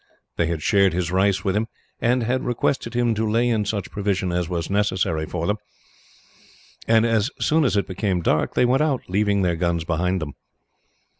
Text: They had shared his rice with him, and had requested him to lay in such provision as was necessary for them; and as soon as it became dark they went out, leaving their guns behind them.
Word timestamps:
They 0.35 0.47
had 0.47 0.63
shared 0.63 0.93
his 0.93 1.11
rice 1.11 1.43
with 1.45 1.55
him, 1.55 1.67
and 1.99 2.23
had 2.23 2.43
requested 2.43 2.95
him 2.95 3.13
to 3.13 3.29
lay 3.29 3.47
in 3.49 3.65
such 3.65 3.91
provision 3.91 4.31
as 4.31 4.49
was 4.49 4.67
necessary 4.67 5.27
for 5.27 5.45
them; 5.45 5.57
and 6.87 7.05
as 7.05 7.29
soon 7.39 7.63
as 7.63 7.77
it 7.77 7.85
became 7.85 8.23
dark 8.23 8.55
they 8.55 8.65
went 8.65 8.81
out, 8.81 9.03
leaving 9.07 9.43
their 9.43 9.55
guns 9.55 9.83
behind 9.83 10.19
them. 10.19 10.33